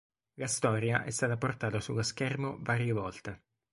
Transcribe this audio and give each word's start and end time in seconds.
La 0.39 0.47
storia 0.47 1.03
è 1.03 1.11
stata 1.11 1.37
portata 1.37 1.79
sullo 1.79 2.01
schermo 2.01 2.57
varie 2.61 2.91
volte. 2.91 3.43